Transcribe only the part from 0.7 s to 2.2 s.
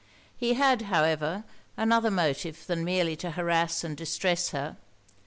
however, another